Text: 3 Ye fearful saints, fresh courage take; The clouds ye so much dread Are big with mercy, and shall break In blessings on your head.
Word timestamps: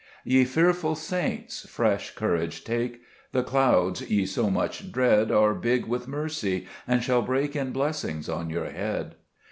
3 0.23 0.31
Ye 0.33 0.45
fearful 0.45 0.95
saints, 0.95 1.69
fresh 1.69 2.15
courage 2.15 2.63
take; 2.63 3.01
The 3.33 3.43
clouds 3.43 4.01
ye 4.09 4.25
so 4.25 4.49
much 4.49 4.91
dread 4.91 5.31
Are 5.31 5.53
big 5.53 5.85
with 5.85 6.07
mercy, 6.07 6.65
and 6.87 7.03
shall 7.03 7.21
break 7.21 7.55
In 7.55 7.71
blessings 7.71 8.27
on 8.27 8.49
your 8.49 8.71
head. 8.71 9.13